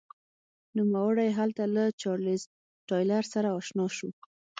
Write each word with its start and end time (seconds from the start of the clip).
نوموړی 0.77 1.29
هلته 1.37 1.63
له 1.75 1.83
چارلېز 2.01 2.41
ټایلر 2.89 3.23
سره 3.33 3.49
اشنا 3.59 3.85
شو. 3.97 4.09